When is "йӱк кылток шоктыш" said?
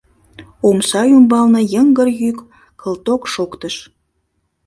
2.21-3.75